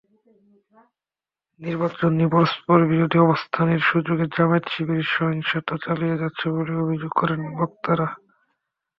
[1.59, 8.07] নির্বাচন নিয়ে পরস্পরবিরোধী অবস্থানের সুযোগে জামায়াত-শিবির সহিংসতা চালিয়ে যাচ্ছে বলে অভিযোগ করেন বক্তারা।